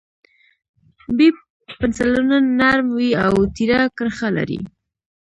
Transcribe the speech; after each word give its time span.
B 1.17 1.19
پنسلونه 1.79 2.35
نرم 2.59 2.87
وي 2.97 3.09
او 3.25 3.33
تېره 3.55 3.81
کرښه 3.97 4.29
لري. 4.37 4.59